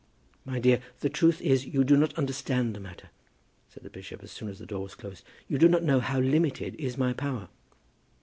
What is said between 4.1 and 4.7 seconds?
as soon as the